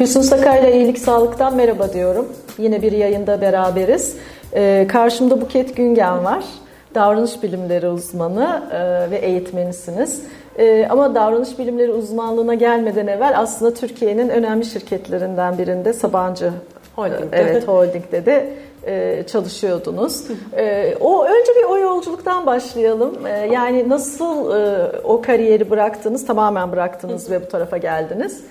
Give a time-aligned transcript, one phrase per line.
[0.00, 2.28] Füsun Sakay'la İyilik Sağlık'tan merhaba diyorum.
[2.58, 4.16] Yine bir yayında beraberiz.
[4.54, 6.44] Ee, karşımda Buket Güngen var.
[6.94, 10.22] Davranış bilimleri uzmanı e, ve eğitmenisiniz.
[10.58, 16.50] E, ama davranış bilimleri uzmanlığına gelmeden evvel aslında Türkiye'nin önemli şirketlerinden birinde Sabancı
[16.96, 18.52] Holding'de, evet, Holding'de de
[18.86, 20.24] e, çalışıyordunuz.
[20.56, 23.26] E, o önce bir o yolculuktan başlayalım.
[23.26, 28.44] E, yani nasıl e, o kariyeri bıraktınız, tamamen bıraktınız ve bu tarafa geldiniz?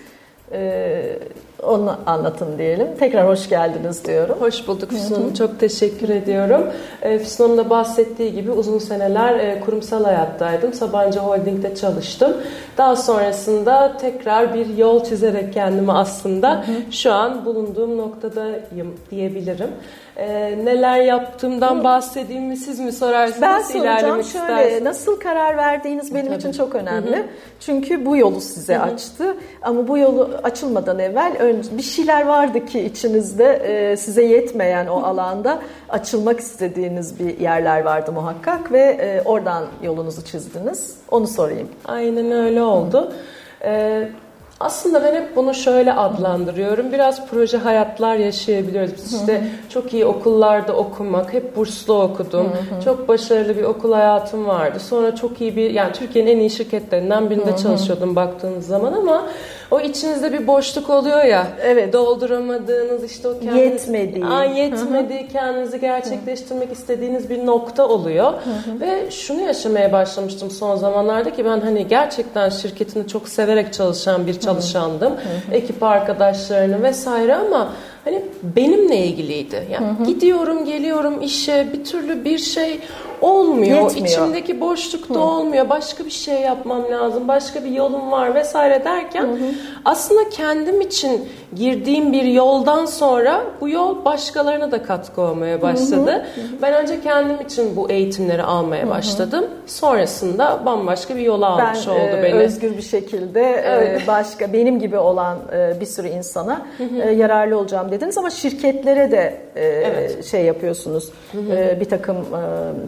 [0.51, 1.19] Ee,
[1.63, 2.87] onu anlatın diyelim.
[2.99, 4.37] Tekrar hoş geldiniz diyorum.
[4.39, 5.33] Hoş bulduk Füsun.
[5.33, 6.67] Çok teşekkür ediyorum.
[7.01, 10.73] E, Füsun Hanım da bahsettiği gibi uzun seneler e, kurumsal hayattaydım.
[10.73, 12.37] Sabancı Holding'de çalıştım.
[12.77, 16.91] Daha sonrasında tekrar bir yol çizerek kendimi aslında hı hı.
[16.91, 19.69] şu an bulunduğum noktadayım diyebilirim.
[20.17, 23.41] E, neler yaptığımdan bahsedeyim mi siz mi sorarsınız?
[23.41, 24.83] Ben soracağım şöyle istersiniz?
[24.83, 26.37] nasıl karar verdiğiniz benim Tabii.
[26.37, 27.15] için çok önemli.
[27.15, 27.25] Hı hı.
[27.59, 28.83] Çünkü bu yolu size hı hı.
[28.83, 29.35] açtı.
[29.61, 35.03] Ama bu yolu açılmadan evvel önce bir şeyler vardı ki içinizde e, size yetmeyen o
[35.03, 40.97] alanda açılmak istediğiniz bir yerler vardı muhakkak ve e, oradan yolunuzu çizdiniz.
[41.11, 41.67] Onu sorayım.
[41.85, 43.13] Aynen öyle oldu.
[43.63, 44.09] Ee,
[44.59, 46.91] aslında ben hep bunu şöyle adlandırıyorum.
[46.91, 48.93] Biraz proje hayatlar yaşayabiliyoruz.
[48.93, 52.51] Biz işte çok iyi okullarda okumak, hep burslu okudum.
[52.85, 54.79] Çok başarılı bir okul hayatım vardı.
[54.79, 59.27] Sonra çok iyi bir, yani Türkiye'nin en iyi şirketlerinden birinde çalışıyordum baktığınız zaman ama
[59.71, 61.47] o içinizde bir boşluk oluyor ya.
[61.61, 61.93] Evet.
[61.93, 64.25] Dolduramadığınız işte o kendiniz, yetmediği.
[64.25, 68.33] Aa, yetmediği, kendinizi gerçekleştirmek istediğiniz bir nokta oluyor.
[68.79, 74.39] Ve şunu yaşamaya başlamıştım son zamanlarda ki ben hani gerçekten şirketini çok severek çalışan bir
[74.39, 75.13] çalışandım.
[75.51, 77.69] Ekip arkadaşlarını vesaire ama
[78.05, 79.67] hani benimle ilgiliydi.
[79.71, 80.05] Yani hı hı.
[80.05, 82.79] gidiyorum, geliyorum işe, bir türlü bir şey
[83.21, 83.81] olmuyor.
[83.81, 84.07] Yetmiyor.
[84.07, 85.19] İçimdeki boşlukta hı.
[85.19, 85.69] olmuyor.
[85.69, 87.27] Başka bir şey yapmam lazım.
[87.27, 89.51] Başka bir yolum var vesaire derken hı hı.
[89.85, 96.11] aslında kendim için girdiğim bir yoldan sonra bu yol başkalarına da katkı olmaya başladı.
[96.11, 96.45] Hı hı.
[96.61, 98.89] Ben önce kendim için bu eğitimleri almaya hı hı.
[98.89, 99.45] başladım.
[99.65, 102.33] Sonrasında bambaşka bir yola almış ben, oldu e, beni.
[102.33, 104.01] özgür bir şekilde e, evet.
[104.07, 107.11] başka benim gibi olan e, bir sürü insana hı hı.
[107.11, 110.25] yararlı olacağım dediniz ama şirketlere de evet.
[110.25, 111.11] şey yapıyorsunuz.
[111.31, 111.79] Hı hı.
[111.79, 112.15] Bir takım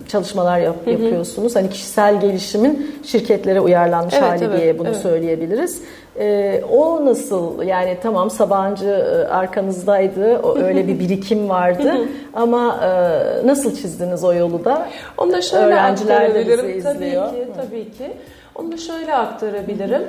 [0.07, 0.20] çalışmalar
[0.59, 0.93] yap, hı hı.
[0.93, 1.55] yapıyorsunuz.
[1.55, 4.97] Hani kişisel gelişimin şirketlere uyarlanmış evet, hali evet, diye bunu evet.
[4.97, 5.81] söyleyebiliriz.
[6.19, 11.93] Ee, o nasıl yani tamam Sabancı e, arkanızdaydı o öyle bir birikim vardı
[12.33, 14.87] ama e, nasıl çizdiniz o yolu da?
[15.17, 17.25] Onu da şöyle Öğrenciler de bizi izliyor.
[17.27, 18.11] Tabii ki, tabii ki.
[18.55, 20.01] Onu da şöyle aktarabilirim.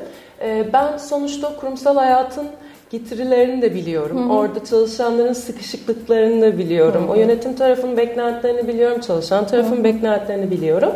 [0.43, 2.47] Ee, ben sonuçta kurumsal hayatın
[2.93, 4.19] getirilerini de biliyorum.
[4.19, 4.37] Hı hı.
[4.37, 7.03] Orada çalışanların sıkışıklıklarını da biliyorum.
[7.03, 7.11] Hı hı.
[7.13, 9.01] O yönetim tarafının beklentilerini biliyorum.
[9.01, 9.85] Çalışan tarafın hı hı.
[9.85, 10.93] beklentilerini biliyorum.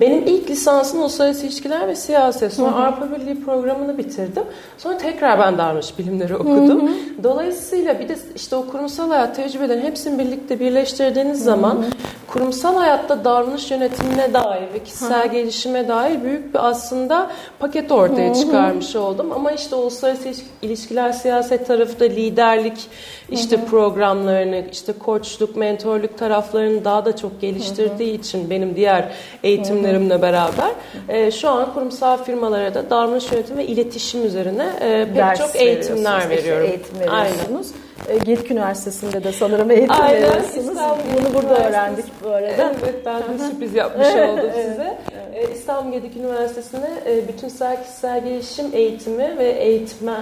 [0.00, 2.52] Benim ilk lisansım uluslararası ilişkiler ve siyaset.
[2.52, 4.42] Sonra Avrupa Birliği programını bitirdim.
[4.78, 6.88] Sonra tekrar ben davranış bilimleri okudum.
[6.88, 7.22] Hı hı.
[7.22, 11.44] Dolayısıyla bir de işte o kurumsal hayat tecrübelerin hepsini birlikte birleştirdiğiniz hı hı.
[11.44, 11.84] zaman
[12.28, 15.32] kurumsal hayatta davranış yönetimine dair ve kişisel hı.
[15.32, 18.40] gelişime dair büyük bir aslında paket ortaya hı hı.
[18.40, 19.32] çıkarmış oldum.
[19.32, 20.28] Ama işte uluslararası
[20.62, 22.88] ilişkiler siyaset tarafı da liderlik
[23.30, 28.20] işte programlarını, işte koçluk, mentorluk taraflarını daha da çok geliştirdiği hı hı.
[28.20, 29.08] için benim diğer
[29.42, 30.70] eğitimlerim eğitimlerimle beraber
[31.08, 35.56] e, şu an kurumsal firmalara da davranış yönetimi ve iletişim üzerine e, pek Ders çok
[35.56, 36.66] eğitimler veriyorum.
[36.66, 37.66] Eğitim veriyorsunuz.
[38.08, 38.24] Aynen.
[38.24, 40.76] Gedik Üniversitesi'nde de sanırım eğitim Aynen, veriyorsunuz.
[40.76, 42.74] Bunu burada öğrendik bu arada.
[42.82, 44.98] Evet ben de sürpriz yapmış oldum size.
[45.38, 45.56] Evet.
[45.56, 50.12] İstanbul Gedik Üniversitesi'nde e, bütünsel kişisel gelişim eğitimi ve eğitme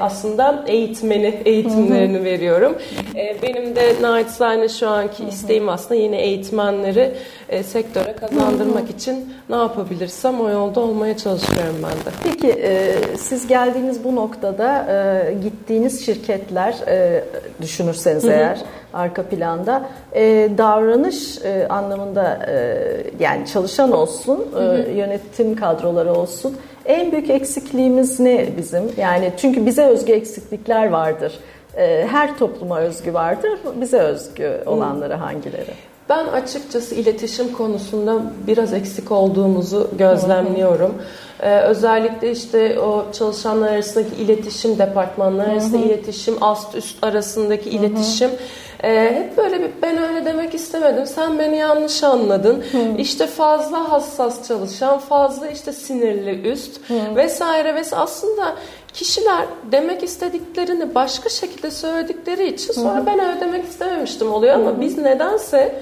[0.00, 2.78] aslında eğitmeni eğitimlerini veriyorum.
[3.42, 7.14] Benim de naçizane şu anki isteğim aslında yeni eğitmenleri
[7.64, 12.16] sektöre kazandırmak için ne yapabilirsem o yolda olmaya çalışıyorum ben de.
[12.24, 12.64] Peki
[13.18, 14.86] siz geldiğiniz bu noktada
[15.42, 16.74] gittiğiniz şirketler
[17.60, 18.58] düşünürseniz eğer
[18.94, 22.76] arka planda e, davranış e, anlamında e,
[23.20, 24.63] yani çalışan olsun e,
[24.96, 26.56] yönetim kadroları olsun.
[26.86, 28.82] En büyük eksikliğimiz ne bizim?
[28.96, 31.38] Yani çünkü bize özgü eksiklikler vardır.
[31.76, 33.58] E, her topluma özgü vardır.
[33.80, 35.74] Bize özgü olanları hangileri?
[36.08, 40.94] Ben açıkçası iletişim konusunda biraz eksik olduğumuzu gözlemliyorum.
[41.40, 48.30] Ee, özellikle işte o çalışanlar arasındaki iletişim, departmanlar arasında iletişim, ast üst arasındaki iletişim
[48.82, 51.06] ee, hep böyle bir ben öyle demek istemedim.
[51.06, 52.64] Sen beni yanlış anladın.
[52.72, 52.78] Hı.
[52.98, 57.16] İşte fazla hassas çalışan, fazla işte sinirli üst Hı.
[57.16, 58.02] vesaire vesaire.
[58.02, 58.54] Aslında
[58.92, 63.06] kişiler demek istediklerini başka şekilde söyledikleri için sonra Hı.
[63.06, 64.80] ben öyle demek istememiştim oluyor ama Hı.
[64.80, 65.74] biz nedense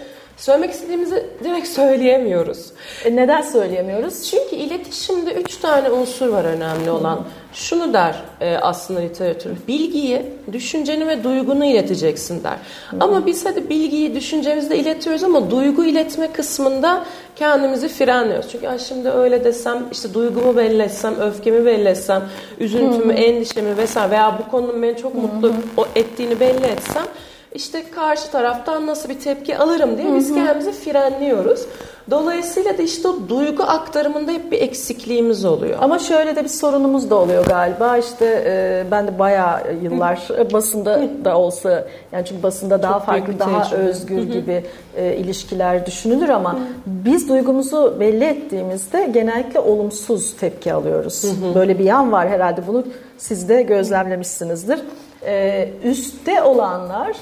[0.42, 2.66] Söylemek istediğimizi direkt söyleyemiyoruz.
[3.04, 4.30] E neden söyleyemiyoruz?
[4.30, 7.16] Çünkü iletişimde üç tane unsur var önemli olan.
[7.16, 7.22] Hı.
[7.52, 9.50] Şunu der e, aslında literatür.
[9.68, 10.22] Bilgiyi,
[10.52, 12.56] düşünceni ve duygunu ileteceksin der.
[12.90, 12.96] Hı.
[13.00, 17.04] Ama biz hadi bilgiyi düşüncemizde iletiyoruz ama duygu iletme kısmında
[17.36, 18.50] kendimizi frenliyoruz.
[18.52, 22.22] Çünkü Ay şimdi öyle desem, işte duygumu belli etsem, öfkemi belli etsem,
[22.58, 23.18] üzüntümü, Hı.
[23.18, 25.52] endişemi vesaire veya bu konunun beni çok mutlu
[25.96, 27.04] ettiğini belli etsem
[27.54, 31.66] işte karşı taraftan nasıl bir tepki alırım diye biz kendimizi frenliyoruz.
[32.10, 35.78] Dolayısıyla da işte o duygu aktarımında hep bir eksikliğimiz oluyor.
[35.80, 37.96] Ama şöyle de bir sorunumuz da oluyor galiba.
[37.98, 43.38] İşte e, ben de bayağı yıllar basında da olsa yani çünkü basında daha Çok farklı,
[43.38, 43.82] daha tecrübe.
[43.82, 44.64] özgür gibi
[44.96, 51.24] e, ilişkiler düşünülür ama biz duygumuzu belli ettiğimizde genellikle olumsuz tepki alıyoruz.
[51.54, 52.84] Böyle bir yan var herhalde bunu
[53.18, 54.80] siz de gözlemlemişsinizdir.
[55.26, 57.16] E, üstte olanlar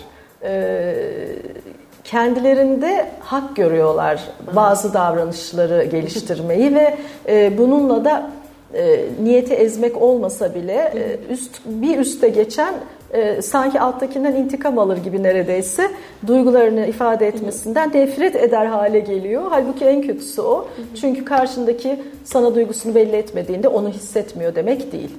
[2.04, 4.20] kendilerinde hak görüyorlar
[4.56, 6.96] bazı davranışları geliştirmeyi ve
[7.28, 8.30] e, bununla da
[8.74, 12.74] e, niyeti ezmek olmasa bile e, üst bir üste geçen
[13.12, 15.90] e, sanki alttakinden intikam alır gibi neredeyse
[16.26, 19.42] duygularını ifade etmesinden nefret eder hale geliyor.
[19.50, 20.68] Halbuki en kötüsü o.
[21.00, 25.10] Çünkü karşındaki sana duygusunu belli etmediğinde onu hissetmiyor demek değil.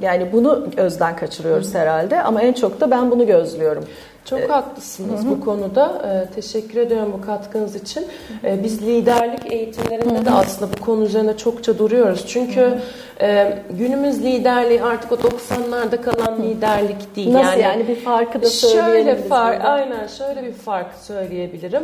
[0.00, 3.84] Yani bunu gözden kaçırıyoruz herhalde ama en çok da ben bunu gözlüyorum.
[4.24, 5.30] Çok ee, haklısınız hı hı.
[5.30, 6.02] bu konuda.
[6.06, 8.06] Ee, teşekkür ediyorum bu katkınız için.
[8.44, 10.24] Ee, biz liderlik eğitimlerinde hı hı.
[10.24, 12.24] de aslında bu konu üzerine çokça duruyoruz.
[12.26, 12.80] Çünkü hı hı.
[13.20, 16.42] E, günümüz liderliği artık o 90'larda kalan hı.
[16.42, 17.32] liderlik değil.
[17.32, 19.04] Nasıl yani, yani bir farkı da söyleyelim.
[19.04, 21.82] Şöyle fark, aynen şöyle bir fark söyleyebilirim.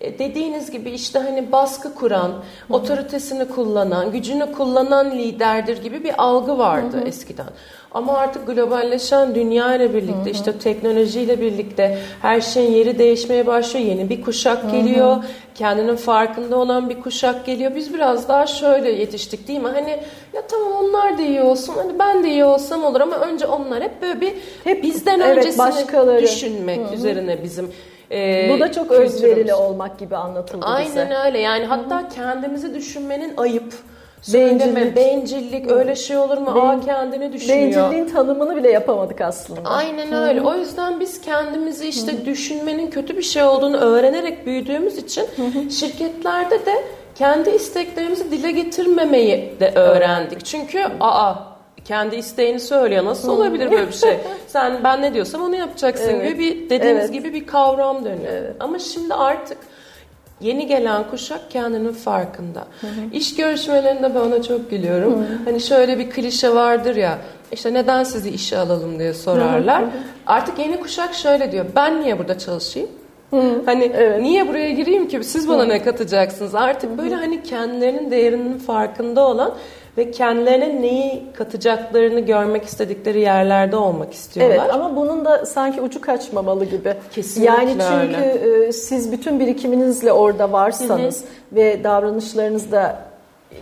[0.00, 2.76] E, dediğiniz gibi işte hani baskı kuran, Hı-hı.
[2.76, 7.08] otoritesini kullanan, gücünü kullanan liderdir gibi bir algı vardı Hı-hı.
[7.08, 7.46] eskiden.
[7.92, 10.30] Ama artık globalleşen dünya ile birlikte Hı-hı.
[10.30, 13.86] işte teknolojiyle birlikte her şeyin yeri değişmeye başlıyor.
[13.86, 15.16] Yeni bir kuşak geliyor.
[15.16, 15.22] Hı-hı.
[15.54, 17.74] Kendinin farkında olan bir kuşak geliyor.
[17.74, 19.68] Biz biraz daha şöyle yetiştik değil mi?
[19.68, 19.90] Hani
[20.32, 21.74] ya tamam onlar da iyi olsun.
[21.76, 24.32] Hani ben de iyi olsam olur ama önce onlar hep böyle bir
[24.64, 26.22] hep bizden evet, öncesini başkaları.
[26.22, 26.94] düşünmek Hı-hı.
[26.94, 27.70] üzerine bizim
[28.10, 31.16] e, Bu da çok özverili olmak gibi anlatıldı Aynen bize.
[31.24, 31.38] öyle.
[31.38, 32.08] Yani hatta Hı-hı.
[32.08, 33.74] kendimizi düşünmenin ayıp.
[34.34, 34.96] Bencillik.
[34.96, 36.52] bencillik öyle şey olur mu?
[36.56, 37.58] Ben, Aa kendini düşünüyor.
[37.66, 39.60] Bencilliğin tanımını bile yapamadık aslında.
[39.70, 40.40] Aynen öyle.
[40.40, 40.48] Hı-hı.
[40.48, 42.24] O yüzden biz kendimizi işte Hı-hı.
[42.24, 45.70] düşünmenin kötü bir şey olduğunu öğrenerek büyüdüğümüz için Hı-hı.
[45.70, 46.74] şirketlerde de
[47.14, 50.44] kendi isteklerimizi dile getirmemeyi de öğrendik.
[50.44, 51.34] Çünkü aa
[51.84, 53.04] kendi isteğini söylüyor.
[53.04, 54.18] Nasıl olabilir böyle bir şey?
[54.46, 56.28] Sen ben ne diyorsam onu yapacaksın evet.
[56.28, 57.12] gibi bir dediğiniz evet.
[57.12, 58.32] gibi bir kavram dönüyor.
[58.32, 58.56] Evet.
[58.60, 59.58] Ama şimdi artık
[60.40, 62.64] yeni gelen kuşak kendinin farkında.
[62.80, 62.90] Hı hı.
[63.12, 65.14] İş görüşmelerinde ben ona çok gülüyorum.
[65.14, 65.38] Hı hı.
[65.44, 67.18] Hani şöyle bir klişe vardır ya.
[67.52, 69.82] İşte neden sizi işe alalım diye sorarlar.
[69.82, 69.90] Hı hı.
[70.26, 71.66] Artık yeni kuşak şöyle diyor.
[71.76, 72.88] Ben niye burada çalışayım?
[73.30, 73.62] Hı.
[73.66, 74.20] Hani evet.
[74.22, 75.24] niye buraya gireyim ki?
[75.24, 75.68] Siz bana Hı.
[75.68, 76.54] ne katacaksınız?
[76.54, 79.54] Artık böyle hani kendilerinin değerinin farkında olan
[80.00, 84.56] ve kendilerine neyi katacaklarını görmek istedikleri yerlerde olmak istiyorlar.
[84.56, 86.94] Evet ama bunun da sanki ucu kaçmamalı gibi.
[87.12, 88.66] Kesinlikle Yani çünkü öyle.
[88.66, 91.56] E, siz bütün birikiminizle orada varsanız hı hı.
[91.56, 93.10] ve davranışlarınızda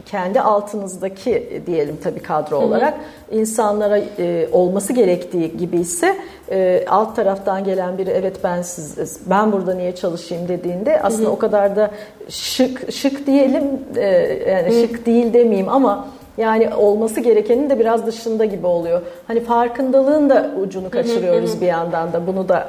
[0.07, 3.41] kendi altınızdaki diyelim tabii kadro olarak hı hı.
[3.41, 6.17] insanlara e, olması gerektiği gibi ise
[6.51, 11.27] e, alt taraftan gelen biri evet ben siz ben burada niye çalışayım dediğinde aslında hı
[11.27, 11.35] hı.
[11.35, 11.91] o kadar da
[12.29, 13.65] şık şık diyelim
[13.97, 14.07] e,
[14.51, 14.81] yani hı.
[14.81, 19.03] şık değil demeyeyim ama yani olması gerekenin de biraz dışında gibi oluyor.
[19.27, 22.69] Hani farkındalığın da ucunu kaçırıyoruz bir yandan da bunu da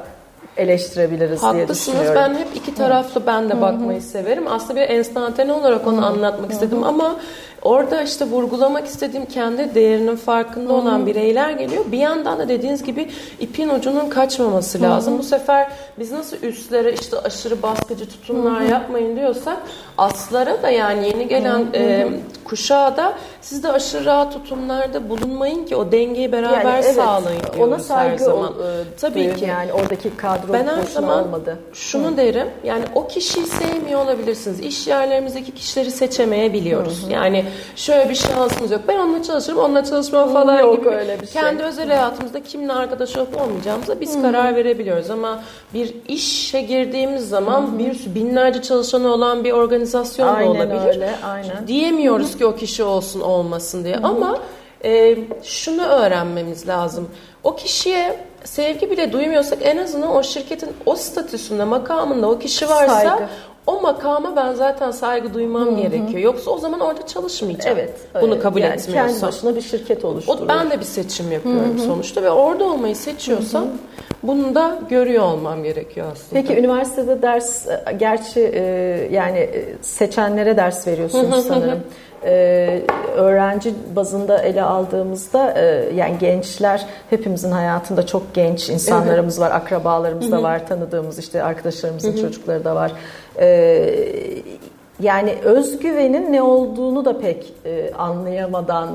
[0.58, 1.86] eleştirebiliriz Haklısınız.
[1.88, 2.16] diye düşünüyorum.
[2.16, 4.48] Ben hep iki taraflı ben de bakmayı severim.
[4.48, 7.16] Aslında bir enstantane olarak onu anlatmak istedim ama
[7.62, 11.86] Orada işte vurgulamak istediğim kendi değerinin farkında olan bireyler geliyor.
[11.92, 15.18] Bir yandan da dediğiniz gibi ipin ucunun kaçmaması lazım.
[15.20, 19.58] Bu sefer biz nasıl üstlere işte aşırı baskıcı tutumlar yapmayın diyorsak
[19.98, 22.08] aslara da yani yeni gelen e,
[22.44, 27.40] kuşağa da siz de aşırı rahat tutumlarda bulunmayın ki o dengeyi beraber yani evet, sağlayın
[27.40, 28.54] diyoruz ona saygı her zaman.
[28.54, 29.46] Ol, e, Tabii ki.
[29.46, 31.60] Yani oradaki kadro ben her zaman olmadı.
[31.74, 32.18] şunu Hı.
[32.18, 32.48] derim.
[32.64, 34.60] Yani o kişiyi sevmiyor olabilirsiniz.
[34.60, 37.08] İş yerlerimizdeki kişileri seçemeyebiliyoruz.
[37.08, 37.12] Hı.
[37.12, 38.82] Yani şöyle bir şansımız yok.
[38.88, 40.90] Ben onunla çalışırım, onunla çalışmam falan yok gibi.
[40.90, 41.42] öyle bir şey.
[41.42, 44.22] Kendi özel hayatımızda kimle arkadaş olup olmayacağımıza biz Hı-hı.
[44.22, 45.40] karar verebiliyoruz ama
[45.74, 47.80] bir işe girdiğimiz zaman Hı-hı.
[47.80, 50.96] bir binlerce çalışanı olan bir organizasyon aynen da olabilir.
[50.96, 51.68] Öyle, aynen.
[51.68, 52.38] Diyemiyoruz Hı-hı.
[52.38, 54.08] ki o kişi olsun olmasın diye Hı-hı.
[54.08, 54.40] ama
[54.84, 57.10] e, şunu öğrenmemiz lazım.
[57.44, 62.96] O kişiye sevgi bile duymuyorsak en azından o şirketin o statüsünde, makamında o kişi varsa
[62.96, 63.28] Saygı
[63.70, 65.76] o makama ben zaten saygı duymam Hı-hı.
[65.76, 66.22] gerekiyor.
[66.22, 67.78] Yoksa o zaman orada çalışmayacağım.
[67.78, 67.94] Evet.
[68.22, 69.08] Bunu kabul yani etmiyorsam.
[69.08, 70.46] Kendi başına bir şirket oluşturuyor.
[70.46, 71.86] O, ben de bir seçim yapıyorum Hı-hı.
[71.86, 73.72] sonuçta ve orada olmayı seçiyorsam Hı-hı.
[74.24, 76.42] bunu da görüyor olmam gerekiyor aslında.
[76.42, 78.62] Peki üniversitede ders gerçi e,
[79.12, 81.80] yani e, seçenlere ders veriyorsunuz sanırım
[82.26, 82.82] e,
[83.16, 90.44] öğrenci bazında ele aldığımızda e, yani gençler hepimizin hayatında çok genç insanlarımız var, akrabalarımız da
[90.44, 92.92] var, tanıdığımız işte arkadaşlarımızın çocukları da var.
[93.40, 93.86] E,
[95.00, 98.90] yani özgüvenin ne olduğunu da pek e, anlayamadan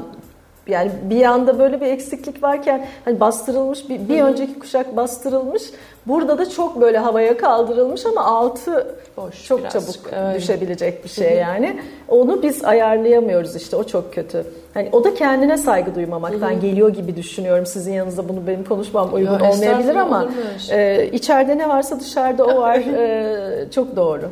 [0.67, 5.63] yani bir yanda böyle bir eksiklik varken hani bastırılmış bir, bir önceki kuşak bastırılmış.
[6.07, 10.39] Burada da çok böyle havaya kaldırılmış ama altı Boş, çok çabuk öyle.
[10.39, 11.81] düşebilecek bir şey yani.
[12.09, 14.45] Onu biz ayarlayamıyoruz işte o çok kötü.
[14.75, 17.67] Hani o da kendine saygı duymamaktan geliyor gibi düşünüyorum.
[17.67, 20.29] Sizin yanınızda bunu benim konuşmam uygun ya, olmayabilir ama
[20.71, 22.77] e, içeride ne varsa dışarıda o var.
[22.77, 24.31] e, çok doğru.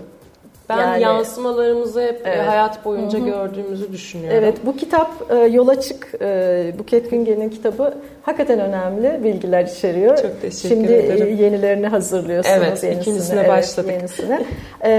[0.69, 2.49] Ben yani, yansımalarımızı hep e, evet.
[2.49, 3.27] hayat boyunca Hı-hı.
[3.27, 4.39] gördüğümüzü düşünüyorum.
[4.43, 10.17] Evet bu kitap e, Yola Çık, e, Buket Güngen'in kitabı hakikaten önemli bilgiler içeriyor.
[10.17, 11.27] Çok teşekkür Şimdi ederim.
[11.27, 12.57] Şimdi yenilerini hazırlıyorsunuz.
[12.59, 13.01] Evet yenisini.
[13.01, 13.91] ikincisine evet, başladık.
[13.91, 14.45] Yenisine.
[14.81, 14.91] E,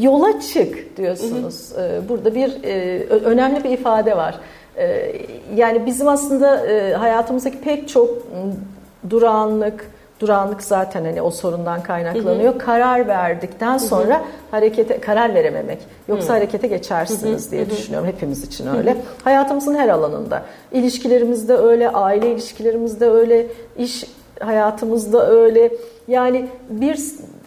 [0.00, 1.72] yola Çık diyorsunuz.
[1.78, 4.34] E, burada bir e, önemli bir ifade var.
[4.76, 5.12] E,
[5.56, 8.08] yani bizim aslında e, hayatımızdaki pek çok
[10.22, 12.52] durağanlık, zaten hani o sorundan kaynaklanıyor.
[12.52, 12.58] Hı hı.
[12.58, 14.24] Karar verdikten sonra hı hı.
[14.50, 15.78] harekete karar verememek.
[16.08, 16.32] Yoksa hı.
[16.32, 17.50] harekete geçersiniz hı hı.
[17.50, 17.70] diye hı hı.
[17.70, 18.08] düşünüyorum.
[18.08, 18.90] Hepimiz için öyle.
[18.90, 19.02] Hı hı.
[19.24, 20.42] Hayatımızın her alanında.
[20.72, 23.46] İlişkilerimizde öyle, aile ilişkilerimizde öyle,
[23.78, 24.04] iş
[24.40, 25.72] hayatımızda öyle.
[26.08, 26.98] Yani bir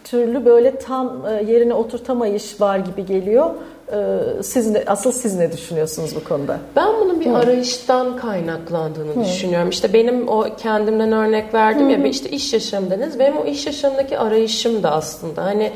[0.04, 3.50] türlü böyle tam e, yerine oturtamayış var gibi geliyor.
[3.92, 6.58] Ee, siz ne, asıl siz ne düşünüyorsunuz bu konuda?
[6.76, 7.36] Ben bunun bir Hı.
[7.36, 9.24] arayıştan kaynaklandığını Hı.
[9.24, 9.68] düşünüyorum.
[9.68, 11.92] İşte benim o kendimden örnek verdim Hı.
[11.92, 13.18] ya işte iş yaşamındınız.
[13.18, 15.72] Benim o iş yaşamındaki arayışım da aslında hani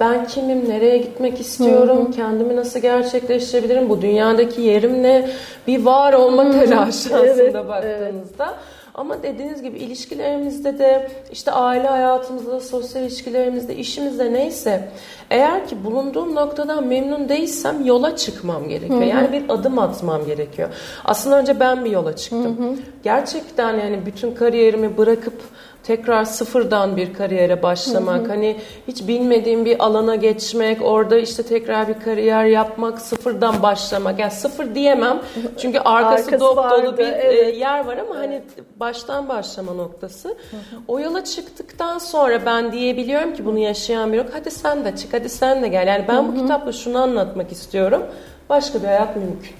[0.00, 2.10] ben kimim, nereye gitmek istiyorum, hı hı.
[2.10, 5.30] kendimi nasıl gerçekleştirebilirim, bu dünyadaki yerim ne,
[5.66, 8.46] bir var olma telaşı aslında evet, baktığınızda.
[8.46, 8.77] Evet.
[8.98, 14.88] Ama dediğiniz gibi ilişkilerimizde de işte aile hayatımızda da sosyal ilişkilerimizde işimizde neyse
[15.30, 19.00] eğer ki bulunduğum noktadan memnun değilsem yola çıkmam gerekiyor.
[19.00, 19.08] Hı hı.
[19.08, 20.68] Yani bir adım atmam gerekiyor.
[21.04, 22.58] Aslında önce ben bir yola çıktım.
[22.58, 22.74] Hı hı.
[23.02, 25.42] Gerçekten yani bütün kariyerimi bırakıp
[25.88, 28.28] tekrar sıfırdan bir kariyere başlamak, hı hı.
[28.28, 28.56] hani
[28.88, 34.18] hiç bilmediğim bir alana geçmek, orada işte tekrar bir kariyer yapmak, sıfırdan başlamak.
[34.18, 35.20] Yani sıfır diyemem.
[35.58, 37.58] Çünkü arkası, arkası dop dolu bir e, evet.
[37.58, 38.42] yer var ama hani
[38.76, 40.28] baştan başlama noktası.
[40.28, 40.80] Hı hı.
[40.88, 44.26] O yola çıktıktan sonra ben diyebiliyorum ki bunu yaşayan bir yok.
[44.32, 45.86] Hadi sen de çık, hadi sen de gel.
[45.86, 46.28] Yani ben hı hı.
[46.28, 48.02] bu kitapla şunu anlatmak istiyorum.
[48.48, 49.56] Başka bir hayat mümkün.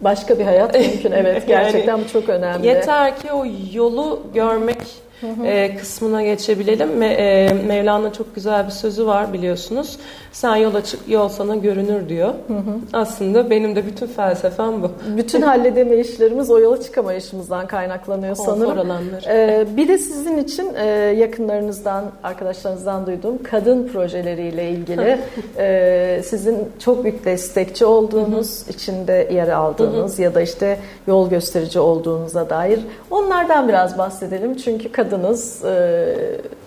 [0.00, 1.12] Başka bir hayat mümkün.
[1.12, 2.66] Evet gerçekten yani, bu çok önemli.
[2.66, 5.05] Yeter ki o yolu görmek
[5.44, 6.88] e, kısmına geçebilelim.
[6.88, 9.98] Me, e, Mevlana'nın çok güzel bir sözü var biliyorsunuz.
[10.32, 12.28] Sen yola çık, yol sana görünür diyor.
[12.28, 12.78] Hı hı.
[12.92, 14.90] Aslında benim de bütün felsefem bu.
[15.16, 18.90] Bütün halledeme işlerimiz o yola çıkamayışımızdan kaynaklanıyor Konfor sanırım.
[18.90, 19.24] alanları.
[19.28, 20.86] Ee, bir de sizin için e,
[21.18, 25.18] yakınlarınızdan, arkadaşlarınızdan duyduğum kadın projeleriyle ilgili
[25.58, 28.70] e, sizin çok büyük destekçi olduğunuz, hı hı.
[28.70, 30.22] içinde yer aldığınız hı hı.
[30.22, 32.80] ya da işte yol gösterici olduğunuza dair
[33.10, 34.56] onlardan biraz bahsedelim.
[34.56, 36.06] Çünkü kadınız, e,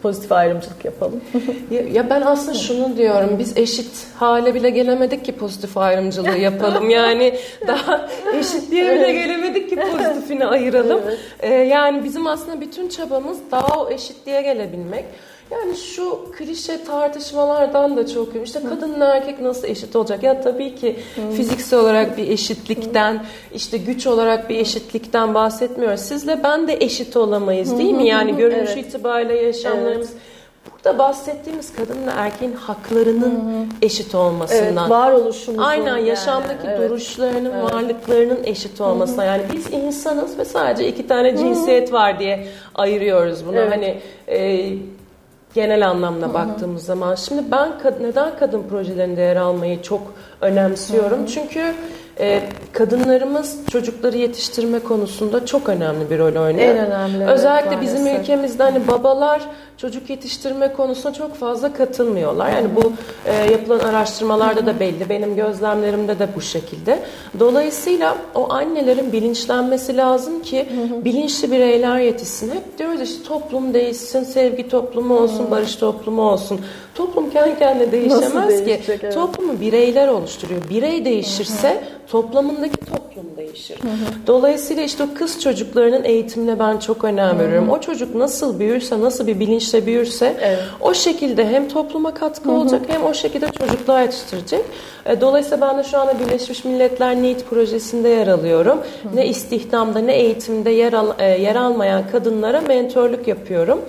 [0.01, 1.21] pozitif ayrımcılık yapalım.
[1.71, 6.89] ya, ya ben aslında şunu diyorum, biz eşit hale bile gelemedik ki pozitif ayrımcılığı yapalım.
[6.89, 11.01] Yani daha eşitliğe bile gelemedik ki pozitifini ayıralım.
[11.05, 11.17] Evet.
[11.39, 15.05] Ee, yani bizim aslında bütün çabamız daha o eşitliğe gelebilmek.
[15.51, 20.23] Yani şu klişe tartışmalardan da çok işte kadınla erkek nasıl eşit olacak?
[20.23, 20.99] Ya tabii ki
[21.35, 25.99] fiziksel olarak bir eşitlikten, işte güç olarak bir eşitlikten bahsetmiyoruz.
[25.99, 28.07] Sizle ben de eşit olamayız değil mi?
[28.07, 28.85] Yani görünüş evet.
[28.85, 30.21] itibariyle yaşamlarımız evet.
[30.71, 33.65] Burada bahsettiğimiz kadınla erkeğin haklarının Hı-hı.
[33.81, 34.77] eşit olmasından.
[34.77, 35.63] Evet, varoluşumuzun.
[35.63, 37.73] Aynen yaşamdaki yani, duruşlarının, evet.
[37.73, 39.25] varlıklarının eşit olmasına.
[39.25, 41.97] Yani biz insanız ve sadece iki tane cinsiyet Hı-hı.
[41.97, 43.55] var diye ayırıyoruz bunu.
[43.55, 43.71] Evet.
[43.71, 44.69] Hani e,
[45.53, 46.33] genel anlamda Hı-hı.
[46.33, 47.15] baktığımız zaman.
[47.15, 51.19] Şimdi ben neden kadın projelerinde yer almayı çok önemsiyorum?
[51.19, 51.27] Hı-hı.
[51.27, 51.73] Çünkü
[52.19, 52.41] e,
[52.73, 56.75] kadınlarımız çocukları yetiştirme konusunda çok önemli bir rol oynuyor.
[56.75, 57.25] En önemli.
[57.25, 59.41] Özellikle evet, bizim ülkemizde hani babalar
[59.77, 62.49] çocuk yetiştirme konusuna çok fazla katılmıyorlar.
[62.49, 62.93] Yani bu
[63.25, 65.09] e, yapılan araştırmalarda da belli.
[65.09, 66.99] Benim gözlemlerimde de bu şekilde.
[67.39, 70.69] Dolayısıyla o annelerin bilinçlenmesi lazım ki
[71.05, 72.51] bilinçli bireyler yetişsin.
[72.51, 76.61] Hep diyoruz işte toplum değişsin, sevgi toplumu olsun, barış toplumu olsun.
[76.99, 78.79] Toplum kendi kendine değişemez ki.
[78.87, 79.13] Evet.
[79.13, 80.61] Toplumu bireyler oluşturuyor.
[80.69, 82.11] Birey değişirse hı hı.
[82.11, 83.77] toplamındaki toplum değişir.
[84.27, 87.69] Dolayısıyla işte o kız çocuklarının eğitimine ben çok önem veriyorum.
[87.69, 90.59] O çocuk nasıl büyürse, nasıl bir bilinçle büyürse evet.
[90.81, 94.61] o şekilde hem topluma katkı olacak hem o şekilde çocukluğa yetiştirecek.
[95.05, 98.79] E, dolayısıyla ben de şu anda Birleşmiş Milletler NEET projesinde yer alıyorum.
[99.13, 103.79] Ne istihdamda ne eğitimde yer, al, e, yer almayan kadınlara mentorluk yapıyorum.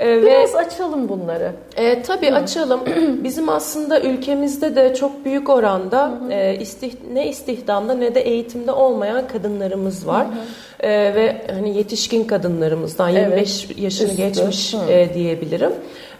[0.00, 1.52] E, Biraz ve, açalım bunları.
[1.76, 2.34] E, tabii Hı.
[2.34, 2.80] açalım.
[3.24, 9.28] Bizim aslında ülkemizde de çok büyük oranda e, istih, ne istihdamda ne de eğitimde olmayan
[9.28, 10.26] kadınlarımız var.
[10.26, 10.90] Hı hı.
[10.90, 13.78] E, ve hani yetişkin kadınlarımızdan 25 evet.
[13.78, 14.22] yaşını Üstü.
[14.22, 15.72] geçmiş e, diyebilirim.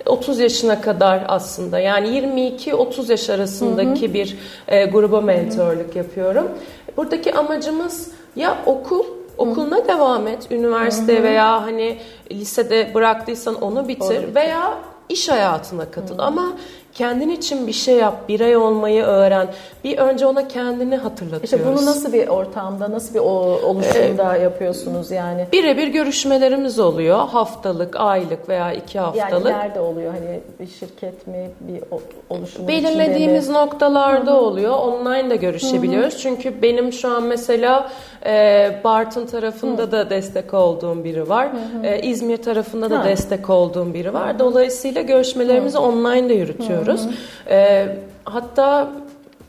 [0.07, 4.15] 30 yaşına kadar aslında yani 22-30 yaş arasındaki hı hı.
[4.15, 4.37] bir
[4.69, 6.49] e, gruba mentorluk yapıyorum.
[6.97, 9.05] Buradaki amacımız ya okul
[9.41, 9.89] okuluna hı.
[9.89, 11.99] devam et, üniversite hı veya hani
[12.33, 14.35] lisede bıraktıysan onu bitir Olur.
[14.35, 14.79] veya
[15.09, 16.19] iş hayatına katıl.
[16.19, 16.23] Hı.
[16.23, 16.53] Ama
[16.95, 19.49] kendin için bir şey yap, birey olmayı öğren.
[19.85, 21.45] Bir önce ona kendini hatırlatıyoruz.
[21.45, 25.47] İşte bunu nasıl bir ortamda, nasıl bir oluşumda ee, yapıyorsunuz yani?
[25.53, 27.19] Birebir görüşmelerimiz oluyor.
[27.19, 29.47] Haftalık, aylık veya iki haftalık.
[29.47, 30.13] Yani nerede oluyor?
[30.13, 31.83] Hani bir şirket mi, bir
[32.31, 34.41] oluşum Belirlediğimiz noktalarda Hı-hı.
[34.41, 34.73] oluyor.
[34.73, 36.13] Online de görüşebiliyoruz.
[36.13, 36.23] Hı-hı.
[36.23, 37.91] Çünkü benim şu an mesela
[38.27, 39.93] e, Bartın tarafında Hı.
[39.93, 41.49] da destek olduğum biri var.
[41.85, 43.09] E, İzmir tarafında da Hı.
[43.09, 44.39] destek olduğum biri var.
[44.39, 45.83] Dolayısıyla görüşmelerimizi Hı.
[45.83, 46.80] online de yürütüyoruz.
[47.05, 47.53] Hı.
[47.55, 47.89] E,
[48.25, 48.89] hatta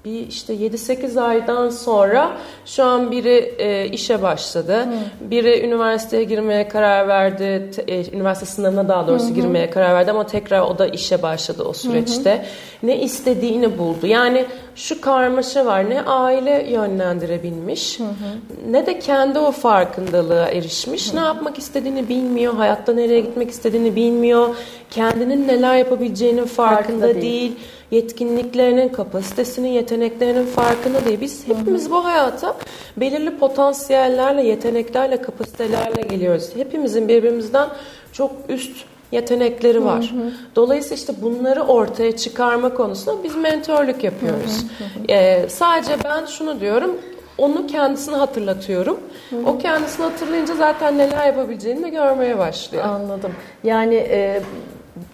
[0.06, 4.80] bir işte 7-8 aydan sonra şu an biri e, işe başladı.
[4.80, 5.30] Hı.
[5.32, 7.72] Biri üniversiteye girmeye karar verdi.
[7.76, 9.34] Te, e, üniversite sınavına daha doğrusu hı hı.
[9.34, 12.32] girmeye karar verdi ama tekrar o da işe başladı o süreçte.
[12.32, 12.44] Hı hı.
[12.84, 14.08] Ne istediğini buldu.
[14.08, 15.90] Yani şu karmaşa var.
[15.90, 18.72] Ne aile yönlendirebilmiş hı hı.
[18.72, 21.14] ne de kendi o farkındalığa erişmiş.
[21.14, 21.16] Hı.
[21.16, 22.54] Ne yapmak istediğini bilmiyor.
[22.54, 24.56] Hayatta nereye gitmek istediğini bilmiyor.
[24.92, 27.22] Kendinin neler yapabileceğinin farkında, farkında değil.
[27.22, 27.56] değil
[27.92, 31.22] yetkinliklerinin, kapasitesinin, yeteneklerinin farkında değil.
[31.22, 32.56] Biz hepimiz bu hayata
[32.98, 36.50] belirli potansiyellerle, yeteneklerle, kapasitelerle geliyoruz.
[36.56, 37.70] Hepimizin birbirimizden
[38.14, 40.14] çok üst yetenekleri var.
[40.56, 44.66] Dolayısıyla işte bunları ortaya çıkarma konusunda biz mentorluk yapıyoruz.
[45.10, 46.98] Ee, sadece ben şunu diyorum,
[47.38, 49.00] onu kendisine hatırlatıyorum.
[49.30, 49.46] Hı hı.
[49.46, 52.84] O kendisini hatırlayınca zaten neler yapabileceğini de görmeye başlıyor.
[52.84, 53.32] Anladım.
[53.64, 54.42] Yani e,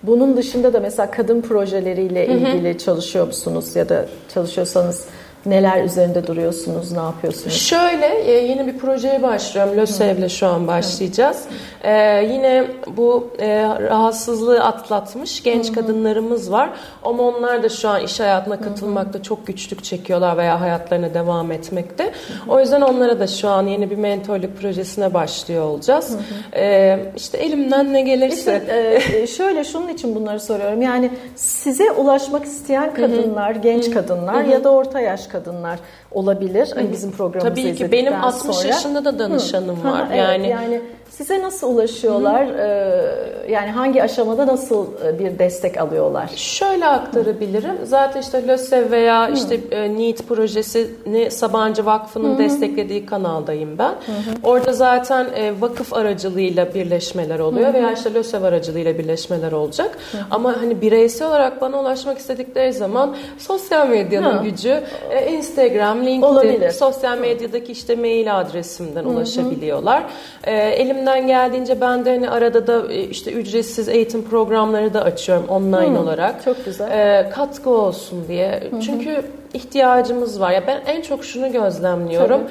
[0.03, 2.77] bunun dışında da mesela kadın projeleriyle ilgili hı hı.
[2.77, 5.05] çalışıyor musunuz ya da çalışıyorsanız
[5.46, 7.53] Neler üzerinde duruyorsunuz, ne yapıyorsunuz?
[7.53, 9.78] Şöyle e, yeni bir projeye başlıyorum.
[9.78, 11.43] LÖSEV'le şu an başlayacağız.
[11.84, 16.69] Ee, yine bu e, rahatsızlığı atlatmış genç kadınlarımız var.
[17.04, 22.12] Ama onlar da şu an iş hayatına katılmakta çok güçlük çekiyorlar veya hayatlarına devam etmekte.
[22.47, 26.17] O yüzden onlara da şu an yeni bir mentorluk projesine başlıyor olacağız.
[26.56, 28.38] Ee, işte elimden ne gelirse.
[28.38, 30.82] İşte, e, şöyle şunun için bunları soruyorum.
[30.82, 35.79] Yani size ulaşmak isteyen kadınlar, genç kadınlar ya da orta yaş kadınlar kadınlar
[36.11, 36.71] olabilir.
[36.75, 38.67] Hani bizim programımızı Tabii ki benim 60 sonra.
[38.67, 39.91] yaşında da danışanım Hı.
[39.91, 40.09] var.
[40.09, 40.81] yani evet, yani
[41.17, 42.47] size nasıl ulaşıyorlar?
[42.47, 46.30] Ee, yani hangi aşamada nasıl e, bir destek alıyorlar?
[46.36, 47.77] Şöyle aktarabilirim.
[47.82, 47.86] Hı.
[47.86, 49.34] Zaten işte LÖSEV veya Hı.
[49.34, 52.38] işte e, NEET projesini Sabancı Vakfı'nın Hı.
[52.38, 53.89] desteklediği kanaldayım ben.
[53.89, 53.95] Hı.
[54.43, 57.73] Orada zaten e, vakıf aracılığıyla birleşmeler oluyor Hı.
[57.73, 59.97] veya işte LÖSEV aracılığıyla birleşmeler olacak.
[60.12, 60.17] Hı.
[60.32, 64.43] Ama hani bireysel olarak bana ulaşmak istedikleri zaman sosyal medyanın Hı.
[64.43, 64.84] gücü
[65.32, 66.71] Instagram, LinkedIn, Olabilir.
[66.71, 69.10] sosyal medyadaki işte mail adresimden Hı.
[69.10, 70.03] ulaşabiliyorlar.
[70.43, 75.50] Elimden elimden geldiğince ben de hani arada da e, işte ücretsiz eğitim programları da açıyorum
[75.50, 76.43] online hmm, olarak.
[76.43, 76.91] Çok güzel.
[76.91, 78.63] E, katkı olsun diye.
[78.72, 78.80] Hı-hı.
[78.82, 80.52] Çünkü ihtiyacımız var.
[80.52, 82.41] Ya ben en çok şunu gözlemliyorum.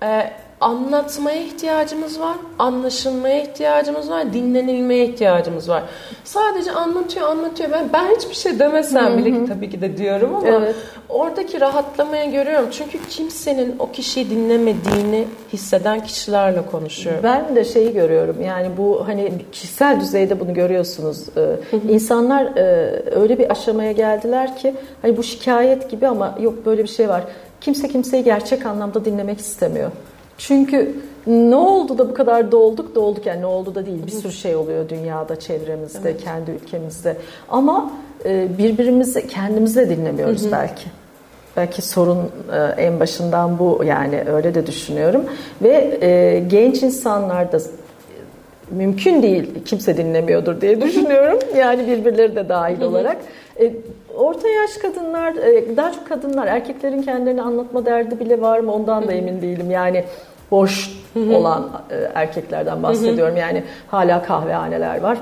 [0.00, 0.12] Tabii.
[0.12, 5.82] E, anlatmaya ihtiyacımız var, anlaşılmaya ihtiyacımız var, dinlenilmeye ihtiyacımız var.
[6.24, 7.70] Sadece anlatıyor, anlatıyor.
[7.72, 10.74] Ben ben hiçbir şey demesem bile tabii ki de diyorum ama evet.
[11.08, 12.68] oradaki rahatlamayı görüyorum.
[12.70, 17.22] Çünkü kimsenin o kişiyi dinlemediğini hisseden kişilerle konuşuyorum.
[17.22, 18.36] Ben de şeyi görüyorum.
[18.42, 21.24] Yani bu hani kişisel düzeyde bunu görüyorsunuz.
[21.36, 21.56] Ee,
[21.88, 26.88] insanlar e, öyle bir aşamaya geldiler ki hani bu şikayet gibi ama yok böyle bir
[26.88, 27.22] şey var.
[27.60, 29.90] Kimse kimseyi gerçek anlamda dinlemek istemiyor.
[30.40, 30.94] Çünkü
[31.26, 32.94] ne oldu da bu kadar dolduk?
[32.94, 34.06] Dolduk yani ne oldu da değil.
[34.06, 36.24] Bir sürü şey oluyor dünyada çevremizde evet.
[36.24, 37.16] kendi ülkemizde.
[37.48, 37.92] Ama
[38.24, 40.52] e, birbirimizi kendimizi de dinlemiyoruz hı hı.
[40.52, 40.84] belki.
[41.56, 42.18] Belki sorun
[42.52, 45.24] e, en başından bu yani öyle de düşünüyorum.
[45.62, 47.58] Ve e, genç insanlar da
[48.70, 51.38] mümkün değil kimse dinlemiyordur diye düşünüyorum.
[51.56, 53.16] Yani birbirleri de dahil olarak.
[54.16, 55.34] Orta yaş kadınlar
[55.76, 58.72] daha çok kadınlar erkeklerin kendilerini anlatma derdi bile var mı?
[58.74, 59.70] Ondan da emin değilim.
[59.70, 60.04] Yani
[60.50, 63.36] boş olan e, erkeklerden bahsediyorum.
[63.36, 65.18] Yani hala kahvehaneler var.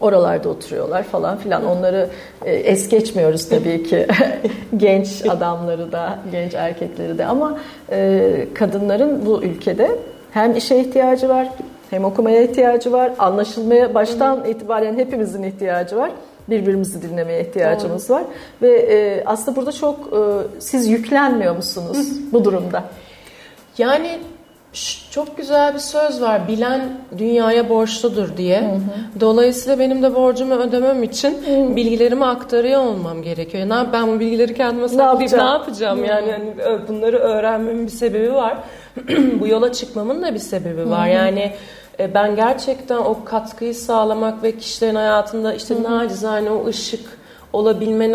[0.00, 1.66] Oralarda oturuyorlar falan filan.
[1.66, 2.08] Onları
[2.44, 4.06] e, es geçmiyoruz tabii ki.
[4.76, 7.58] genç adamları da, genç erkekleri de ama
[7.90, 9.90] e, kadınların bu ülkede
[10.30, 11.48] hem işe ihtiyacı var,
[11.90, 16.10] hem okumaya ihtiyacı var, anlaşılmaya baştan itibaren hepimizin ihtiyacı var.
[16.48, 18.16] Birbirimizi dinlemeye ihtiyacımız Doğru.
[18.16, 18.24] var
[18.62, 20.20] ve e, aslında burada çok e,
[20.60, 22.84] siz yüklenmiyor musunuz bu durumda?
[23.78, 24.18] Yani
[25.10, 26.48] çok güzel bir söz var.
[26.48, 28.60] Bilen dünyaya borçludur diye.
[28.60, 29.20] Hı hı.
[29.20, 31.76] Dolayısıyla benim de borcumu ödemem için hı.
[31.76, 33.68] bilgilerimi aktarıyor olmam gerekiyor.
[33.68, 35.98] Ne ben bu bilgileri kendime saklayıp ne yapacağım?
[35.98, 36.06] Hı.
[36.06, 36.54] Yani hani
[36.88, 38.56] bunları öğrenmemin bir sebebi var.
[39.40, 41.08] bu yola çıkmamın da bir sebebi var.
[41.08, 41.14] Hı hı.
[41.14, 41.52] Yani
[42.00, 45.82] e, ben gerçekten o katkıyı sağlamak ve kişilerin hayatında işte hı hı.
[45.82, 47.23] nacizane o ışık
[47.54, 48.12] olabilme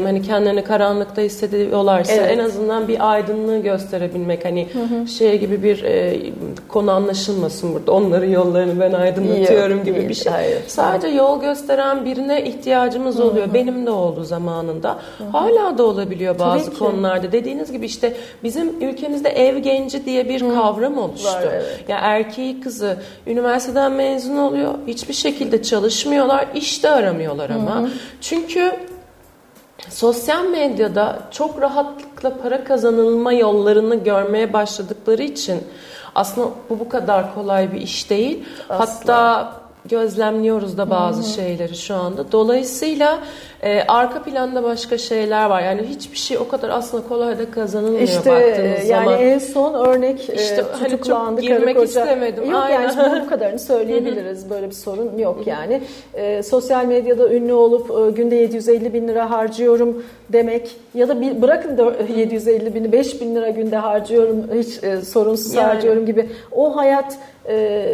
[0.00, 0.04] hı.
[0.04, 2.30] Hani kendilerini karanlıkta hissediyorlarsa evet.
[2.30, 4.44] en azından bir aydınlığı gösterebilmek.
[4.44, 5.08] Hani hı hı.
[5.08, 6.20] şey gibi bir e,
[6.68, 7.92] konu anlaşılmasın burada.
[7.92, 10.32] Onların yollarını ben aydınlatıyorum Yok, gibi değil, bir şey.
[10.32, 10.58] Hayır.
[10.66, 13.26] Sadece yol gösteren birine ihtiyacımız hı hı.
[13.26, 13.54] oluyor.
[13.54, 14.98] Benim de oldu zamanında.
[15.18, 15.28] Hı hı.
[15.28, 17.32] Hala da olabiliyor bazı Tabii konularda.
[17.32, 20.54] Dediğiniz gibi işte bizim ülkemizde ev genci diye bir hı.
[20.54, 21.28] kavram oluştu.
[21.28, 21.84] Var, evet.
[21.88, 24.74] Ya erkeği kızı üniversiteden mezun oluyor.
[24.86, 26.46] Hiçbir şekilde çalışmıyorlar.
[26.54, 27.80] iş de aramıyorlar ama.
[27.80, 27.88] Hı hı.
[28.20, 28.63] Çünkü
[29.88, 35.62] sosyal medyada çok rahatlıkla para kazanılma yollarını görmeye başladıkları için
[36.14, 38.44] aslında bu bu kadar kolay bir iş değil.
[38.68, 38.78] Asla.
[38.78, 39.52] Hatta
[39.84, 41.30] gözlemliyoruz da bazı Hı-hı.
[41.30, 42.32] şeyleri şu anda.
[42.32, 43.18] Dolayısıyla
[43.64, 45.62] e, arka planda başka şeyler var.
[45.62, 49.20] Yani hiçbir şey o kadar aslında kolay da kazanılmıyor işte, baktığınız yani zaman.
[49.20, 51.86] en son örnek e, işte, e, hani çok girmek koca.
[51.86, 52.44] istemedim.
[52.44, 52.90] Yok Aynen.
[52.96, 54.50] yani bu kadarını söyleyebiliriz.
[54.50, 55.80] Böyle bir sorun yok yani.
[56.14, 61.42] E, sosyal medyada ünlü olup e, günde 750 bin lira harcıyorum demek ya da bir,
[61.42, 65.66] bırakın da 750 bini 5 bin lira günde harcıyorum hiç e, sorunsuz yani.
[65.66, 66.28] harcıyorum gibi.
[66.52, 67.86] O hayat e,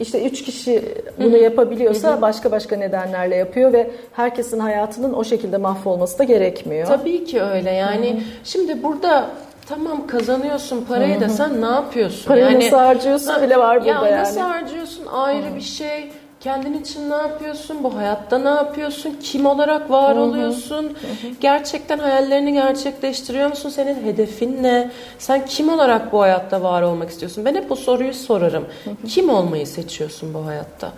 [0.00, 0.82] işte üç kişi
[1.18, 6.86] bunu yapabiliyorsa başka başka nedenlerle yapıyor ve herkesin hayatının o şekilde mahvolması da gerekmiyor.
[6.86, 8.20] Tabii ki öyle yani Hı-hı.
[8.44, 9.26] şimdi burada
[9.68, 12.28] tamam kazanıyorsun parayı da sen ne yapıyorsun?
[12.28, 14.22] Parayı yani, nasıl harcıyorsun bile var burada ya yani.
[14.22, 15.56] Nasıl harcıyorsun ayrı Hı-hı.
[15.56, 16.10] bir şey
[16.42, 17.84] Kendin için ne yapıyorsun?
[17.84, 19.16] Bu hayatta ne yapıyorsun?
[19.22, 20.84] Kim olarak var oluyorsun?
[20.84, 21.32] Hı hı.
[21.40, 23.68] Gerçekten hayallerini gerçekleştiriyor musun?
[23.68, 24.90] Senin hedefin ne?
[25.18, 27.44] Sen kim olarak bu hayatta var olmak istiyorsun?
[27.44, 28.66] Ben hep bu soruyu sorarım.
[28.84, 29.06] Hı hı.
[29.08, 30.92] Kim olmayı seçiyorsun bu hayatta?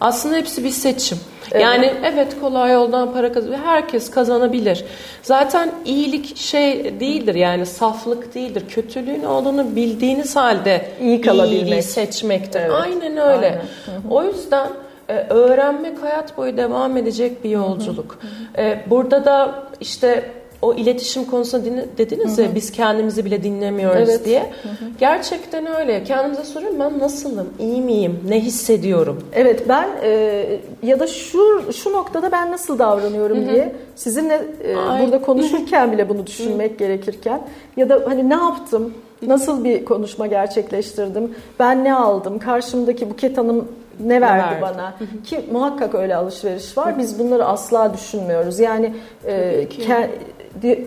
[0.00, 1.18] Aslında hepsi bir seçim.
[1.52, 1.62] Evet.
[1.62, 3.60] Yani evet kolay yoldan para kazanıyor.
[3.64, 4.84] Herkes kazanabilir.
[5.22, 8.64] Zaten iyilik şey değildir yani saflık değildir.
[8.68, 12.60] Kötülüğün olduğunu bildiğiniz halde iyi iyiliği seçmektir.
[12.60, 12.72] Evet.
[12.72, 13.62] Aynen öyle.
[13.88, 14.10] Aynen.
[14.10, 14.68] O yüzden
[15.08, 18.18] e, öğrenmek hayat boyu devam edecek bir yolculuk.
[18.20, 18.66] Hı hı.
[18.66, 20.30] E, burada da işte
[20.62, 24.24] o iletişim konusunda dediniz ya biz kendimizi bile dinlemiyoruz evet.
[24.24, 24.40] diye.
[24.40, 24.90] Hı hı.
[25.00, 26.04] Gerçekten öyle.
[26.04, 27.48] Kendimize soruyorum ben nasılım?
[27.58, 28.20] İyi miyim?
[28.28, 29.22] Ne hissediyorum?
[29.32, 30.44] Evet ben e,
[30.82, 33.50] ya da şu şu noktada ben nasıl davranıyorum hı hı.
[33.50, 36.76] diye sizinle e, burada konuşurken bile bunu düşünmek hı.
[36.76, 37.40] gerekirken
[37.76, 38.94] ya da hani ne yaptım?
[39.22, 41.34] Nasıl bir konuşma gerçekleştirdim?
[41.58, 42.38] Ben ne aldım?
[42.38, 43.68] Karşımdaki Buket Hanım
[44.00, 44.62] ne verdi, ne verdi?
[44.62, 44.94] bana?
[45.24, 46.98] Ki muhakkak öyle alışveriş var.
[46.98, 48.60] Biz bunları asla düşünmüyoruz.
[48.60, 48.94] Yani
[49.26, 49.66] e,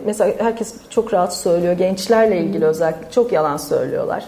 [0.05, 1.73] mesela herkes çok rahat söylüyor.
[1.73, 4.25] Gençlerle ilgili özellikle çok yalan söylüyorlar.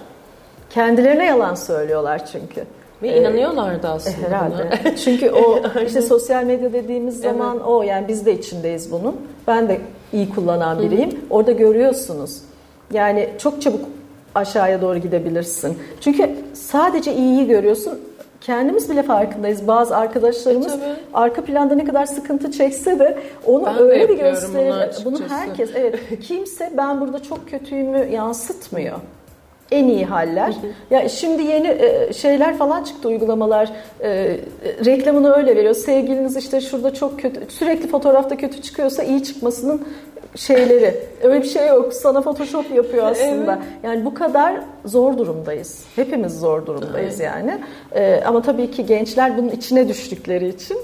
[0.69, 2.65] Kendilerine yalan söylüyorlar çünkü.
[3.03, 4.27] Ve ee, inanıyorlar da aslında.
[4.27, 4.95] Herhalde.
[5.03, 7.67] Çünkü o işte sosyal medya dediğimiz zaman evet.
[7.67, 9.15] o yani biz de içindeyiz bunun.
[9.47, 9.81] Ben de
[10.13, 11.11] iyi kullanan biriyim.
[11.11, 11.15] Hı.
[11.29, 12.41] Orada görüyorsunuz.
[12.93, 13.85] Yani çok çabuk
[14.35, 15.77] aşağıya doğru gidebilirsin.
[16.01, 17.99] Çünkü sadece iyiyi görüyorsun
[18.41, 19.67] kendimiz bile farkındayız.
[19.67, 25.05] Bazı arkadaşlarımız e, arka planda ne kadar sıkıntı çekse de onu ben öyle bir gösterir.
[25.05, 28.97] Bunu herkes evet kimse ben burada çok kötüyümü yansıtmıyor
[29.71, 30.55] en iyi haller.
[30.91, 33.69] Ya şimdi yeni e, şeyler falan çıktı uygulamalar.
[34.03, 34.37] E,
[34.85, 35.75] reklamını öyle veriyor.
[35.75, 39.81] Sevgiliniz işte şurada çok kötü sürekli fotoğrafta kötü çıkıyorsa iyi çıkmasının
[40.35, 40.95] şeyleri.
[41.23, 41.93] Öyle bir şey yok.
[41.93, 43.53] Sana Photoshop yapıyor aslında.
[43.53, 43.63] Evet.
[43.83, 44.55] Yani bu kadar
[44.85, 45.85] zor durumdayız.
[45.95, 47.31] Hepimiz zor durumdayız evet.
[47.35, 47.59] yani.
[47.95, 50.77] Ee, ama tabii ki gençler bunun içine düştükleri için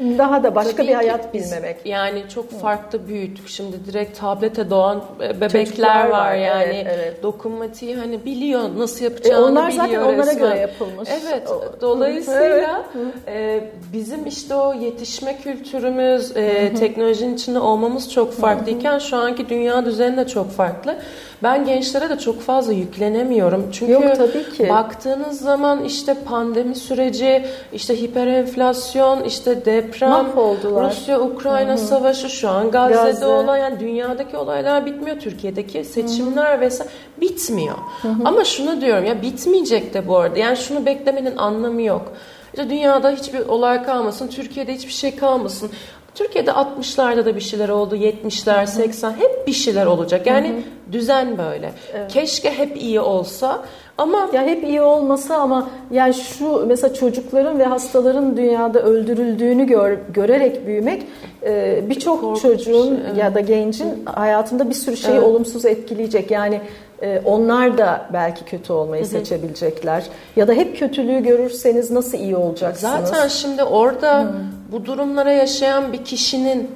[0.00, 1.76] daha da başka Tabii bir hayat bilmemek.
[1.84, 3.48] Yani çok farklı büyüttük.
[3.48, 6.74] Şimdi direkt tablete doğan bebekler Çocuklar var, yani.
[6.74, 7.22] Evet, evet.
[7.22, 9.84] Dokunmatiği hani biliyor nasıl yapacağını e onlar biliyor.
[9.84, 11.08] Onlar zaten onlara göre yapılmış.
[11.22, 11.48] Evet.
[11.80, 13.14] Dolayısıyla evet.
[13.28, 19.84] e, bizim işte o yetişme kültürümüz, e, teknolojinin içinde olmamız çok farklıyken şu anki dünya
[19.84, 20.96] düzeni de çok farklı.
[21.42, 23.66] Ben gençlere de çok fazla yüklenemiyorum.
[23.72, 24.68] Çünkü Yok, tabii ki.
[24.68, 30.90] baktığınız zaman işte pandemi süreci, işte hiperenflasyon, işte deprem, Mahvoldular.
[30.90, 31.78] Rusya Ukrayna Hı-hı.
[31.78, 33.26] savaşı şu an Gazze'de Gazze.
[33.26, 35.18] olan yani dünyadaki olaylar bitmiyor.
[35.20, 36.60] Türkiye'deki seçimler Hı-hı.
[36.60, 37.76] vesaire bitmiyor.
[38.02, 38.12] Hı-hı.
[38.24, 40.38] Ama şunu diyorum ya bitmeyecek de bu arada.
[40.38, 42.12] Yani şunu beklemenin anlamı yok.
[42.54, 45.70] İşte dünyada hiçbir olay kalmasın, Türkiye'de hiçbir şey kalmasın.
[46.18, 50.26] Türkiye'de 60'larda da bir şeyler oldu, 70'ler, 80 hep bir şeyler olacak.
[50.26, 50.92] Yani Hı-hı.
[50.92, 51.72] düzen böyle.
[51.94, 52.12] Evet.
[52.12, 53.64] Keşke hep iyi olsa
[53.98, 59.98] ama ya hep iyi olmasa ama yani şu mesela çocukların ve hastaların dünyada öldürüldüğünü gör,
[60.14, 61.02] görerek büyümek
[61.42, 63.16] e, birçok çocuğun evet.
[63.18, 65.22] ya da gencin hayatında bir sürü şeyi evet.
[65.22, 66.30] olumsuz etkileyecek.
[66.30, 66.60] Yani
[67.02, 69.10] e, onlar da belki kötü olmayı Hı-hı.
[69.10, 70.04] seçebilecekler.
[70.36, 73.08] Ya da hep kötülüğü görürseniz nasıl iyi olacaksınız?
[73.08, 74.32] Zaten şimdi orada Hı.
[74.72, 76.70] bu durumlara yaşayan bir kişinin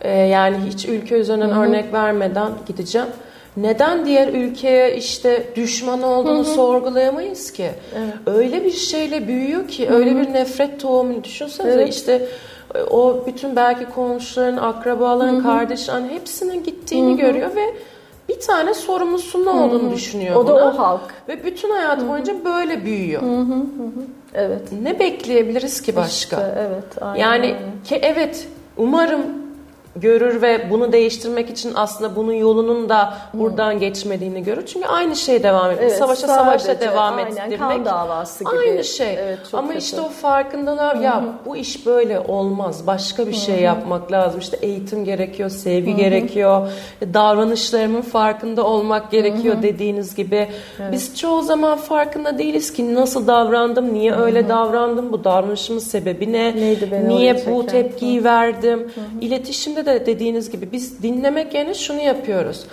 [0.00, 1.60] e, yani hiç ülke üzerinden Hı-hı.
[1.60, 3.08] örnek vermeden gideceğim
[3.56, 6.54] neden diğer ülkeye işte düşman olduğunu Hı-hı.
[6.54, 7.70] sorgulayamayız ki?
[7.96, 8.36] Evet.
[8.38, 9.96] Öyle bir şeyle büyüyor ki, Hı-hı.
[9.96, 11.94] öyle bir nefret tohumunu düşünsenize evet.
[11.94, 12.28] işte
[12.74, 15.42] e, o bütün belki komşuların, akrabaların, Hı-hı.
[15.42, 17.20] kardeşlerin hepsinin gittiğini Hı-hı.
[17.20, 17.74] görüyor ve
[18.28, 19.94] bir tane sorumlusunun olduğunu Hı-hı.
[19.94, 20.68] düşünüyor O da buna.
[20.68, 21.00] o halk.
[21.28, 22.10] Ve bütün hayatı Hı-hı.
[22.10, 23.22] boyunca böyle büyüyor.
[23.22, 23.62] Hı-hı.
[24.34, 24.60] Evet.
[24.82, 26.36] Ne bekleyebiliriz ki başka?
[26.36, 27.02] İşte, evet.
[27.02, 27.20] Aynen.
[27.20, 29.41] Yani ki evet umarım
[29.96, 33.80] görür ve bunu değiştirmek için aslında bunun yolunun da buradan hmm.
[33.80, 34.66] geçmediğini görür.
[34.66, 35.82] Çünkü aynı şey devam ediyor.
[35.82, 37.58] Evet, savaşa sadece, savaşa devam aynen, ettirmek.
[37.58, 38.54] Kan davası gibi.
[38.58, 39.14] Aynı şey.
[39.14, 39.78] Evet, Ama kötü.
[39.78, 42.86] işte o farkındalar ya bu iş böyle olmaz.
[42.86, 43.64] Başka bir şey Hı-hı.
[43.64, 44.40] yapmak lazım.
[44.40, 45.96] İşte eğitim gerekiyor, sevgi Hı-hı.
[46.00, 46.68] gerekiyor.
[47.14, 49.62] Davranışlarımın farkında olmak gerekiyor Hı-hı.
[49.62, 50.48] dediğiniz gibi.
[50.80, 50.92] Evet.
[50.92, 54.22] Biz çoğu zaman farkında değiliz ki nasıl davrandım, niye Hı-hı.
[54.22, 56.56] öyle davrandım, bu davranışımın sebebi ne?
[56.56, 58.24] Neydi beni niye bu tepkiyi Hı-hı.
[58.24, 58.78] verdim?
[58.80, 59.20] Hı-hı.
[59.20, 62.66] İletişimde de dediğiniz gibi biz dinlemek yerine şunu yapıyoruz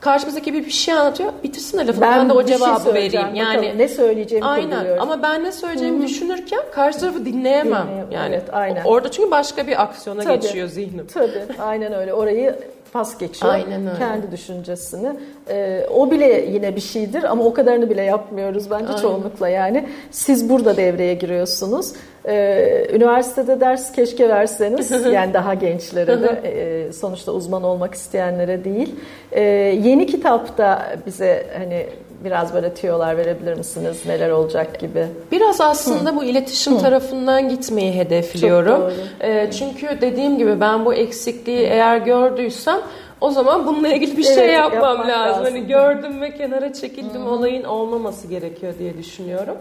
[0.00, 1.32] karşımızdaki bir bir şey anlatıyor.
[1.44, 3.34] Bitirsin de lafını ben, ben de o şey cevabı şey vereyim.
[3.34, 4.80] Yani bakalım, ne söyleyeceğimi Aynen.
[4.80, 5.02] Biliyorum.
[5.02, 6.06] Ama ben ne söyleyeceğimi Hı-hı.
[6.06, 7.86] düşünürken karşı tarafı dinleyemem.
[7.86, 8.12] Dinleyemem.
[8.12, 8.84] Yani evet, aynen.
[8.84, 10.40] orada çünkü başka bir aksiyona Tabii.
[10.40, 11.06] geçiyor zihnim.
[11.14, 11.44] Tabii.
[11.58, 12.14] Aynen öyle.
[12.14, 12.58] Orayı
[12.92, 13.52] pas geçiyor.
[13.52, 13.98] Aynen öyle.
[13.98, 15.16] Kendi düşüncesini.
[15.48, 19.02] Ee, o bile yine bir şeydir ama o kadarını bile yapmıyoruz bence Aynen.
[19.02, 19.88] çoğunlukla yani.
[20.10, 21.92] Siz burada devreye giriyorsunuz.
[22.28, 28.94] Ee, üniversitede ders keşke verseniz yani daha gençlere de e, sonuçta uzman olmak isteyenlere değil.
[29.32, 29.40] Ee,
[29.82, 31.86] yeni kitapta bize hani
[32.24, 34.02] biraz böyle tüyolar verebilir misiniz?
[34.06, 35.06] Neler olacak gibi?
[35.32, 36.16] Biraz aslında Hı.
[36.16, 36.78] bu iletişim Hı.
[36.78, 38.92] tarafından gitmeyi hedefliyorum.
[39.20, 42.78] E, çünkü dediğim gibi ben bu eksikliği eğer gördüysem
[43.20, 45.08] o zaman bununla ilgili bir şey evet, şey yapmam lazım.
[45.08, 45.44] lazım.
[45.44, 47.30] Hani gördüm ve kenara çekildim Hı.
[47.30, 49.56] olayın olmaması gerekiyor diye düşünüyorum.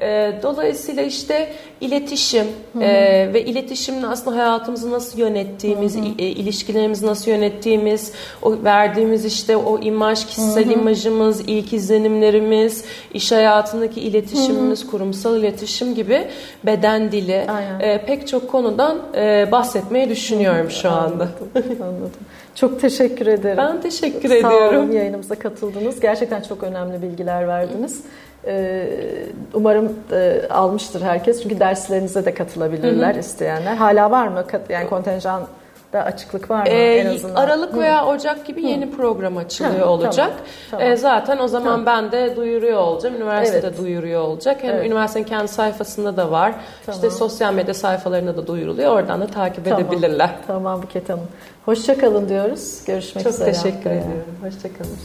[0.00, 2.46] E, dolayısıyla işte iletişim
[2.80, 6.00] e, ve iletişimle aslında hayatımızı nasıl yönettiğimiz, Hı.
[6.18, 10.72] E, ilişkilerimizi nasıl yönettiğimiz, o verdiğimiz işte o imaj, kişisel Hı.
[10.72, 14.90] imajımız, ilk izlenimlerimiz, iş hayatındaki iletişimimiz, Hı.
[14.90, 16.26] kurumsal iletişim gibi
[16.64, 17.46] beden dili
[17.80, 21.28] e, pek çok konudan e, bahsetmeyi düşünüyorum şu anda.
[21.54, 21.76] Anladım.
[21.82, 22.10] Anladım.
[22.56, 23.56] Çok teşekkür ederim.
[23.56, 24.70] Ben teşekkür Sağ ediyorum.
[24.70, 26.00] Sağ olun yayınımıza katıldınız.
[26.00, 28.02] Gerçekten çok önemli bilgiler verdiniz.
[28.46, 28.88] Ee,
[29.54, 31.42] umarım e, almıştır herkes.
[31.42, 33.20] Çünkü derslerinize de katılabilirler hı hı.
[33.20, 33.76] isteyenler.
[33.76, 34.44] Hala var mı?
[34.68, 35.42] Yani kontenjan
[35.92, 37.34] da açıklık var mı ee, en azından?
[37.34, 38.66] Aralık veya Ocak gibi Hı.
[38.66, 40.30] yeni program açılıyor Hı, olacak.
[40.30, 40.86] Tamam, tamam.
[40.86, 41.86] Ee, zaten o zaman tamam.
[41.86, 43.14] ben de duyuruyor olacağım.
[43.14, 43.78] Üniversitede evet.
[43.78, 44.62] duyuruyor olacak.
[44.62, 44.86] Hem evet.
[44.86, 46.54] üniversitenin kendi sayfasında da var.
[46.86, 46.96] Tamam.
[46.96, 48.92] İşte sosyal medya sayfalarında da duyuruluyor.
[48.92, 49.80] Oradan da takip tamam.
[49.80, 50.30] edebilirler.
[50.46, 51.28] Tamam Buket Hanım.
[51.66, 52.78] Hoşçakalın diyoruz.
[52.86, 53.54] Görüşmek Çok üzere.
[53.54, 54.36] Çok teşekkür ediyorum.
[54.42, 54.96] Hoşçakalın.